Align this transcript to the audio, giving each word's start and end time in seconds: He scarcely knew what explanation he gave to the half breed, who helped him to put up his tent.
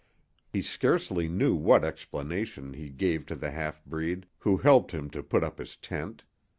He 0.51 0.63
scarcely 0.63 1.27
knew 1.27 1.53
what 1.53 1.83
explanation 1.83 2.73
he 2.73 2.89
gave 2.89 3.27
to 3.27 3.35
the 3.35 3.51
half 3.51 3.85
breed, 3.85 4.25
who 4.39 4.57
helped 4.57 4.93
him 4.93 5.11
to 5.11 5.21
put 5.21 5.43
up 5.43 5.59
his 5.59 5.77
tent. 5.77 6.23